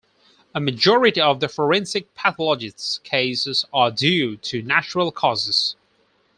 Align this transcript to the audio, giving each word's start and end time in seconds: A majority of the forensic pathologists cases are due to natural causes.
A 0.55 0.59
majority 0.59 1.21
of 1.21 1.41
the 1.41 1.47
forensic 1.47 2.15
pathologists 2.15 2.97
cases 3.03 3.65
are 3.71 3.91
due 3.91 4.35
to 4.37 4.63
natural 4.63 5.11
causes. 5.11 5.75